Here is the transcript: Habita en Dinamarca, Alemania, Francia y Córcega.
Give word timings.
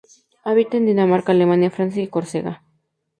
Habita 0.43 0.77
en 0.77 0.87
Dinamarca, 0.87 1.31
Alemania, 1.31 1.69
Francia 1.69 2.01
y 2.01 2.07
Córcega. 2.07 2.63